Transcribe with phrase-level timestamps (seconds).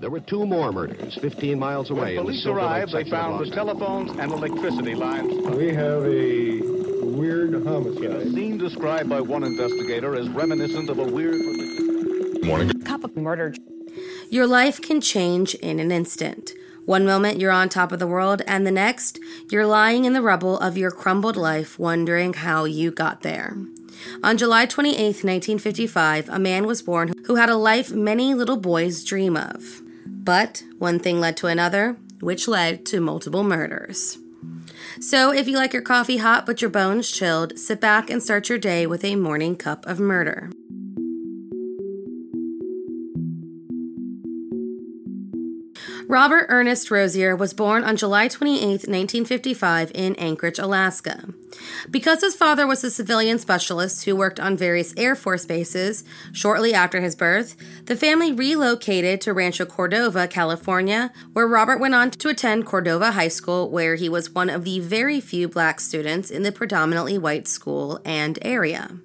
[0.00, 2.16] there were two more murders 15 miles away.
[2.16, 5.32] When police arrived, they found the telephones and electricity lines.
[5.56, 6.60] We have a
[7.02, 8.04] weird homicide.
[8.04, 11.40] In a scene described by one investigator as reminiscent of a weird.
[12.44, 12.70] Morning.
[12.82, 13.54] Cup of murder.
[14.30, 16.52] Your life can change in an instant.
[16.84, 19.18] One moment you're on top of the world, and the next,
[19.50, 23.56] you're lying in the rubble of your crumbled life, wondering how you got there.
[24.22, 29.04] On July 28, 1955, a man was born who had a life many little boys
[29.04, 29.82] dream of.
[30.28, 34.18] But one thing led to another, which led to multiple murders.
[35.00, 38.50] So, if you like your coffee hot but your bones chilled, sit back and start
[38.50, 40.50] your day with a morning cup of murder.
[46.06, 51.24] Robert Ernest Rozier was born on July 28, 1955, in Anchorage, Alaska.
[51.90, 56.74] Because his father was a civilian specialist who worked on various Air Force bases, shortly
[56.74, 62.28] after his birth, the family relocated to Rancho Cordova, California, where Robert went on to
[62.28, 66.42] attend Cordova High School, where he was one of the very few black students in
[66.42, 68.98] the predominantly white school and area.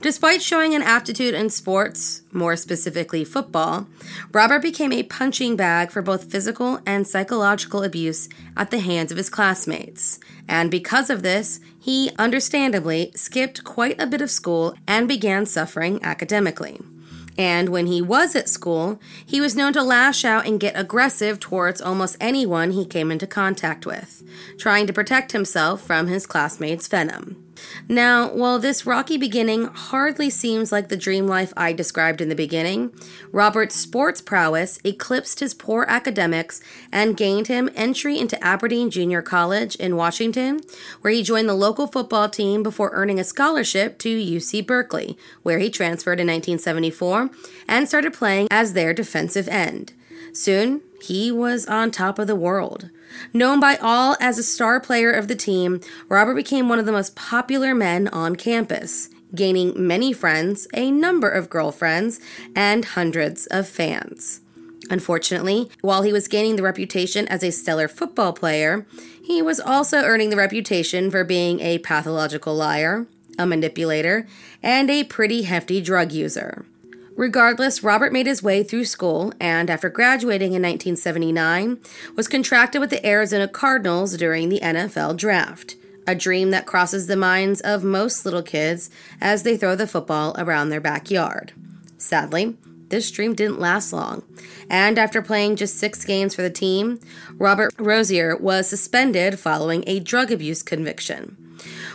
[0.00, 3.86] Despite showing an aptitude in sports, more specifically football,
[4.32, 9.18] Robert became a punching bag for both physical and psychological abuse at the hands of
[9.18, 10.18] his classmates.
[10.48, 16.02] And because of this, he understandably skipped quite a bit of school and began suffering
[16.02, 16.80] academically.
[17.38, 21.40] And when he was at school, he was known to lash out and get aggressive
[21.40, 24.22] towards almost anyone he came into contact with,
[24.58, 27.39] trying to protect himself from his classmates' venom.
[27.88, 32.34] Now, while this rocky beginning hardly seems like the dream life I described in the
[32.34, 32.92] beginning,
[33.32, 36.60] Robert's sports prowess eclipsed his poor academics
[36.92, 40.60] and gained him entry into Aberdeen Junior College in Washington,
[41.00, 45.58] where he joined the local football team before earning a scholarship to UC Berkeley, where
[45.58, 47.30] he transferred in 1974
[47.68, 49.92] and started playing as their defensive end.
[50.32, 52.90] Soon, he was on top of the world.
[53.32, 56.92] Known by all as a star player of the team, Robert became one of the
[56.92, 62.20] most popular men on campus, gaining many friends, a number of girlfriends,
[62.54, 64.40] and hundreds of fans.
[64.90, 68.86] Unfortunately, while he was gaining the reputation as a stellar football player,
[69.22, 73.06] he was also earning the reputation for being a pathological liar,
[73.38, 74.26] a manipulator,
[74.62, 76.66] and a pretty hefty drug user.
[77.20, 81.78] Regardless, Robert made his way through school and, after graduating in 1979,
[82.16, 85.76] was contracted with the Arizona Cardinals during the NFL draft.
[86.06, 88.88] A dream that crosses the minds of most little kids
[89.20, 91.52] as they throw the football around their backyard.
[91.98, 92.56] Sadly,
[92.88, 94.22] this dream didn't last long,
[94.70, 97.00] and after playing just six games for the team,
[97.34, 101.36] Robert Rozier was suspended following a drug abuse conviction.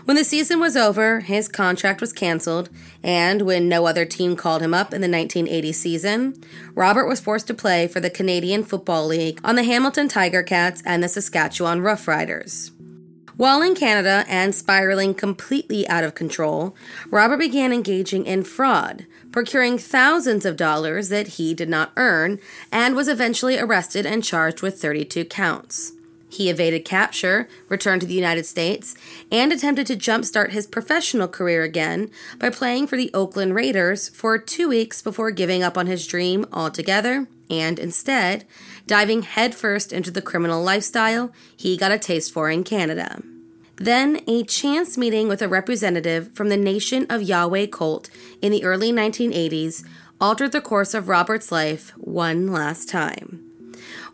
[0.06, 2.70] When the season was over, his contract was canceled,
[3.04, 6.44] and when no other team called him up in the 1980 season,
[6.74, 10.84] Robert was forced to play for the Canadian Football League on the Hamilton Tiger Cats
[10.86, 12.72] and the Saskatchewan Roughriders.
[13.38, 16.74] While in Canada and spiraling completely out of control,
[17.10, 22.40] Robert began engaging in fraud, procuring thousands of dollars that he did not earn,
[22.72, 25.95] and was eventually arrested and charged with 32 counts.
[26.36, 28.94] He evaded capture, returned to the United States,
[29.32, 34.38] and attempted to jumpstart his professional career again by playing for the Oakland Raiders for
[34.38, 38.46] two weeks before giving up on his dream altogether and instead
[38.86, 43.22] diving headfirst into the criminal lifestyle he got a taste for in Canada.
[43.78, 48.10] Then, a chance meeting with a representative from the Nation of Yahweh cult
[48.42, 49.86] in the early 1980s
[50.20, 53.42] altered the course of Robert's life one last time.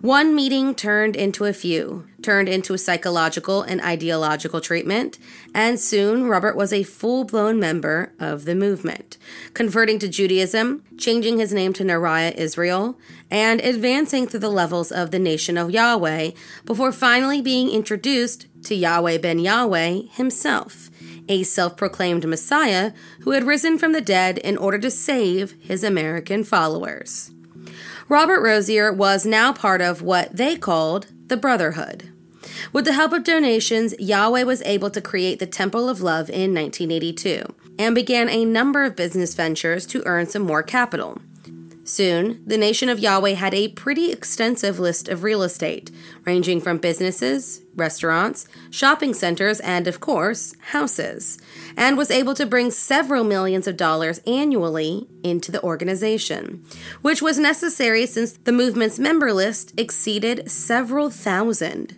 [0.01, 5.17] One meeting turned into a few, turned into a psychological and ideological treatment,
[5.53, 9.17] and soon Robert was a full blown member of the movement,
[9.53, 12.97] converting to Judaism, changing his name to Nariah Israel,
[13.29, 16.31] and advancing through the levels of the nation of Yahweh
[16.65, 20.89] before finally being introduced to Yahweh ben Yahweh himself,
[21.27, 25.83] a self proclaimed Messiah who had risen from the dead in order to save his
[25.83, 27.31] American followers.
[28.09, 32.10] Robert Rozier was now part of what they called the Brotherhood.
[32.73, 36.53] With the help of donations, Yahweh was able to create the Temple of Love in
[36.53, 37.43] 1982
[37.77, 41.19] and began a number of business ventures to earn some more capital.
[41.83, 45.89] Soon, the Nation of Yahweh had a pretty extensive list of real estate,
[46.25, 51.39] ranging from businesses, restaurants, shopping centers, and, of course, houses,
[51.75, 56.63] and was able to bring several millions of dollars annually into the organization,
[57.01, 61.97] which was necessary since the movement's member list exceeded several thousand.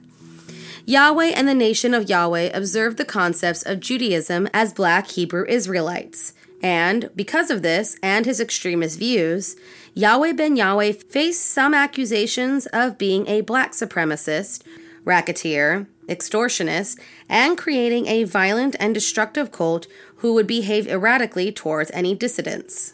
[0.85, 6.33] Yahweh and the Nation of Yahweh observed the concepts of Judaism as black Hebrew Israelites.
[6.61, 9.55] And because of this and his extremist views,
[9.93, 14.63] Yahweh Ben Yahweh faced some accusations of being a black supremacist,
[15.05, 16.99] racketeer, extortionist,
[17.29, 19.87] and creating a violent and destructive cult
[20.17, 22.93] who would behave erratically towards any dissidents.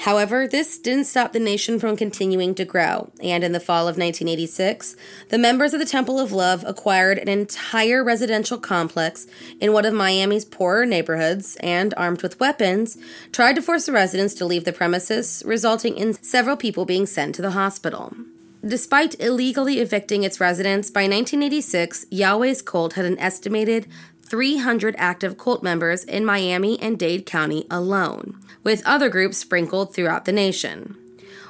[0.00, 3.98] However, this didn't stop the nation from continuing to grow, and in the fall of
[3.98, 4.96] 1986,
[5.28, 9.26] the members of the Temple of Love acquired an entire residential complex
[9.60, 12.96] in one of Miami's poorer neighborhoods and, armed with weapons,
[13.30, 17.34] tried to force the residents to leave the premises, resulting in several people being sent
[17.34, 18.14] to the hospital.
[18.66, 23.86] Despite illegally evicting its residents, by 1986, Yahweh's cult had an estimated
[24.30, 30.24] 300 active cult members in Miami and Dade County alone, with other groups sprinkled throughout
[30.24, 30.96] the nation.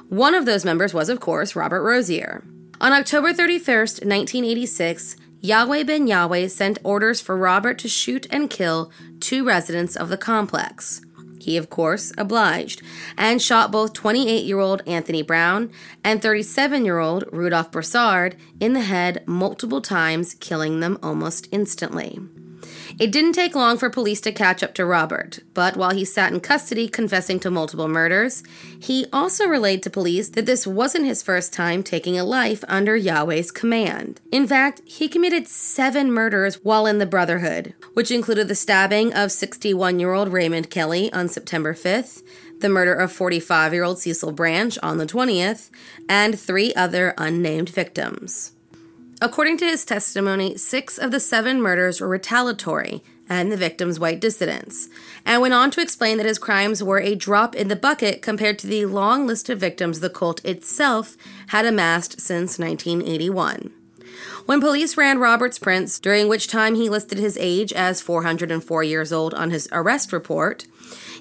[0.09, 2.43] One of those members was, of course, Robert Rozier.
[2.81, 8.91] On October 31st, 1986, Yahweh Ben Yahweh sent orders for Robert to shoot and kill
[9.21, 11.03] two residents of the complex.
[11.38, 12.81] He, of course, obliged
[13.19, 15.71] and shot both 28 year old Anthony Brown
[16.03, 22.19] and 37 year old Rudolph Broussard in the head multiple times, killing them almost instantly.
[22.98, 26.32] It didn't take long for police to catch up to Robert, but while he sat
[26.32, 28.42] in custody confessing to multiple murders,
[28.78, 32.96] he also relayed to police that this wasn't his first time taking a life under
[32.96, 34.20] Yahweh's command.
[34.32, 39.32] In fact, he committed seven murders while in the Brotherhood, which included the stabbing of
[39.32, 42.22] 61 year old Raymond Kelly on September 5th,
[42.60, 45.70] the murder of 45 year old Cecil Branch on the 20th,
[46.08, 48.52] and three other unnamed victims.
[49.22, 54.19] According to his testimony, six of the seven murders were retaliatory and the victims white
[54.19, 54.88] dissidents,
[55.26, 58.58] and went on to explain that his crimes were a drop in the bucket compared
[58.58, 61.19] to the long list of victims the cult itself
[61.49, 63.70] had amassed since 1981.
[64.46, 69.12] When police ran Robert's prints, during which time he listed his age as 404 years
[69.12, 70.67] old on his arrest report,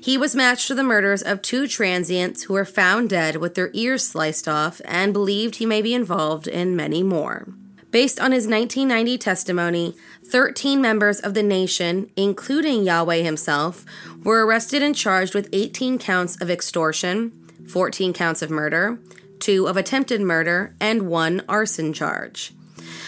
[0.01, 3.69] he was matched to the murders of two transients who were found dead with their
[3.74, 7.48] ears sliced off and believed he may be involved in many more.
[7.91, 13.83] Based on his 1990 testimony, 13 members of the nation, including Yahweh himself,
[14.24, 17.31] were arrested and charged with 18 counts of extortion,
[17.68, 19.00] 14 counts of murder,
[19.39, 22.53] 2 of attempted murder, and 1 arson charge.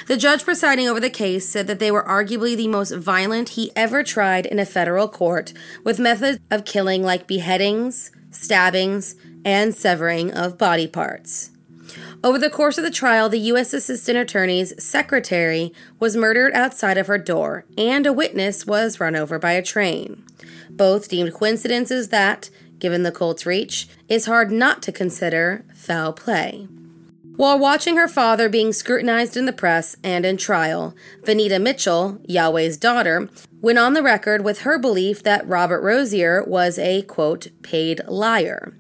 [0.08, 3.72] The judge presiding over the case said that they were arguably the most violent he
[3.76, 10.32] ever tried in a federal court, with methods of killing like beheadings, stabbings, and severing
[10.32, 11.51] of body parts.
[12.24, 13.74] Over the course of the trial, the U.S.
[13.74, 19.40] Assistant Attorney's secretary was murdered outside of her door, and a witness was run over
[19.40, 20.24] by a train.
[20.70, 26.68] Both deemed coincidences that, given the cult's reach, is hard not to consider foul play.
[27.38, 32.78] While watching her father being scrutinized in the press and in trial, Vanita Mitchell, Yahweh's
[32.78, 33.30] daughter,
[33.62, 38.76] went on the record with her belief that Robert Rozier was a, quote, paid liar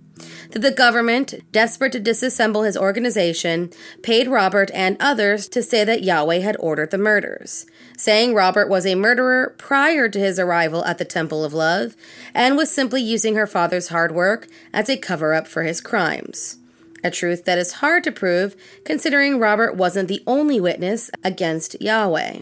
[0.51, 3.69] that the government, desperate to disassemble his organization,
[4.01, 7.65] paid Robert and others to say that Yahweh had ordered the murders,
[7.97, 11.95] saying Robert was a murderer prior to his arrival at the Temple of Love
[12.33, 16.57] and was simply using her father's hard work as a cover up for his crimes.
[17.03, 22.41] A truth that is hard to prove considering Robert wasn't the only witness against Yahweh.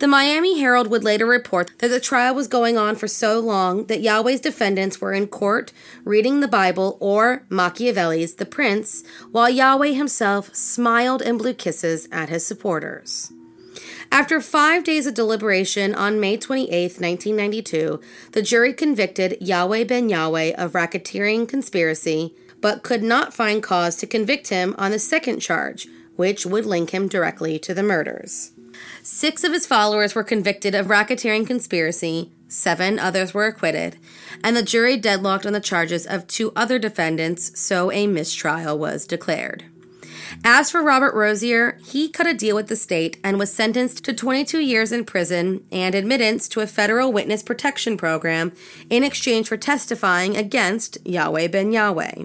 [0.00, 3.84] The Miami Herald would later report that the trial was going on for so long
[3.88, 5.74] that Yahweh's defendants were in court
[6.06, 12.30] reading the Bible or Machiavelli's The Prince, while Yahweh himself smiled and blew kisses at
[12.30, 13.30] his supporters.
[14.10, 18.00] After five days of deliberation on May 28, 1992,
[18.32, 24.06] the jury convicted Yahweh Ben Yahweh of racketeering conspiracy, but could not find cause to
[24.06, 28.52] convict him on the second charge, which would link him directly to the murders.
[29.02, 33.96] Six of his followers were convicted of racketeering conspiracy, seven others were acquitted,
[34.42, 39.06] and the jury deadlocked on the charges of two other defendants, so a mistrial was
[39.06, 39.64] declared.
[40.44, 44.12] As for Robert Rozier, he cut a deal with the state and was sentenced to
[44.12, 48.52] 22 years in prison and admittance to a federal witness protection program
[48.88, 52.24] in exchange for testifying against Yahweh Ben Yahweh.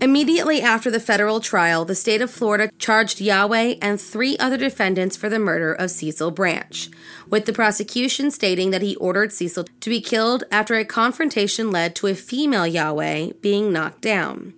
[0.00, 5.16] Immediately after the federal trial, the state of Florida charged Yahweh and three other defendants
[5.16, 6.88] for the murder of Cecil Branch,
[7.28, 11.96] with the prosecution stating that he ordered Cecil to be killed after a confrontation led
[11.96, 14.54] to a female Yahweh being knocked down.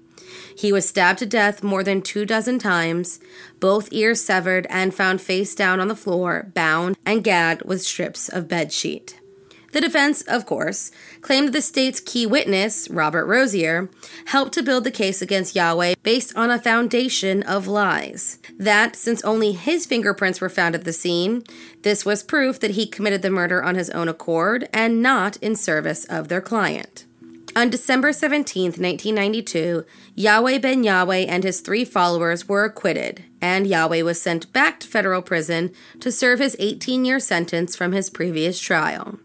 [0.55, 3.19] He was stabbed to death more than two dozen times,
[3.61, 8.29] both ears severed, and found face down on the floor, bound and gagged with strips
[8.29, 9.15] of bedsheet.
[9.73, 13.89] The defense, of course, claimed the state's key witness, Robert Rozier,
[14.27, 18.39] helped to build the case against Yahweh based on a foundation of lies.
[18.59, 21.45] That, since only his fingerprints were found at the scene,
[21.83, 25.55] this was proof that he committed the murder on his own accord and not in
[25.55, 27.05] service of their client.
[27.57, 29.85] On December 17, 1992,
[30.15, 34.87] Yahweh Ben Yahweh and his three followers were acquitted, and Yahweh was sent back to
[34.87, 39.20] federal prison to serve his 18 year sentence from his previous trial.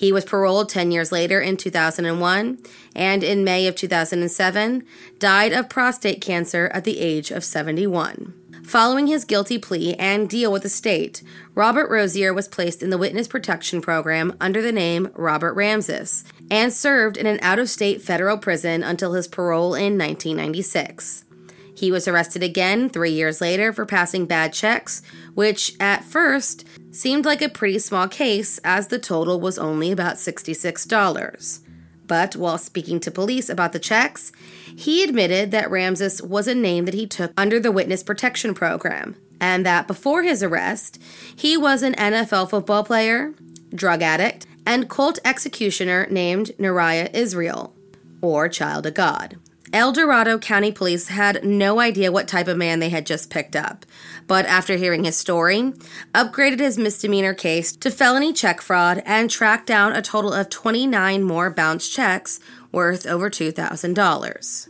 [0.00, 2.58] He was paroled 10 years later in 2001,
[2.96, 4.82] and in May of 2007,
[5.18, 8.32] died of prostate cancer at the age of 71.
[8.64, 11.22] Following his guilty plea and deal with the state,
[11.54, 16.72] Robert Rozier was placed in the Witness Protection Program under the name Robert Ramses and
[16.72, 21.26] served in an out of state federal prison until his parole in 1996.
[21.74, 25.02] He was arrested again three years later for passing bad checks,
[25.34, 30.16] which at first seemed like a pretty small case as the total was only about
[30.16, 31.60] $66.
[32.06, 34.32] But while speaking to police about the checks,
[34.74, 39.14] he admitted that Ramses was a name that he took under the Witness Protection Program,
[39.40, 41.00] and that before his arrest,
[41.36, 43.32] he was an NFL football player,
[43.72, 47.74] drug addict, and cult executioner named Neriah Israel,
[48.20, 49.36] or Child of God.
[49.72, 53.54] El Dorado County Police had no idea what type of man they had just picked
[53.54, 53.86] up,
[54.26, 55.72] but after hearing his story,
[56.12, 61.22] upgraded his misdemeanor case to felony check fraud and tracked down a total of 29
[61.22, 62.40] more bounced checks
[62.72, 64.68] worth over $2,000.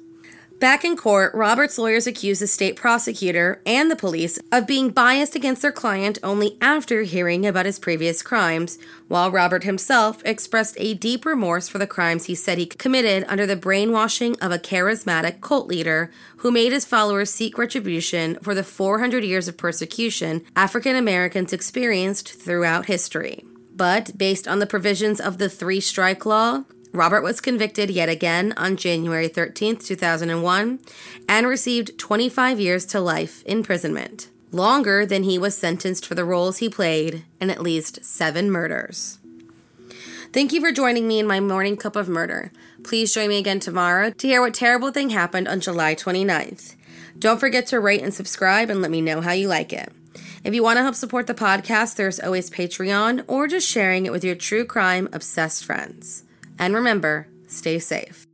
[0.61, 5.35] Back in court, Robert's lawyers accused the state prosecutor and the police of being biased
[5.35, 10.93] against their client only after hearing about his previous crimes, while Robert himself expressed a
[10.93, 15.40] deep remorse for the crimes he said he committed under the brainwashing of a charismatic
[15.40, 20.95] cult leader who made his followers seek retribution for the 400 years of persecution African
[20.95, 23.47] Americans experienced throughout history.
[23.75, 28.53] But based on the provisions of the three strike law, Robert was convicted yet again
[28.57, 30.81] on January 13, 2001,
[31.29, 36.59] and received 25 years to life imprisonment, longer than he was sentenced for the roles
[36.59, 39.19] he played in at least seven murders.
[40.33, 42.51] Thank you for joining me in my morning cup of murder.
[42.83, 46.75] Please join me again tomorrow to hear what terrible thing happened on July 29th.
[47.19, 49.93] Don't forget to rate and subscribe and let me know how you like it.
[50.43, 54.13] If you want to help support the podcast, there's always Patreon or just sharing it
[54.13, 56.25] with your true crime obsessed friends.
[56.61, 58.26] And remember, stay safe.